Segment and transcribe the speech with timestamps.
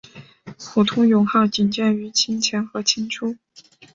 [0.73, 3.35] 普通勇号仅见于清前和清初。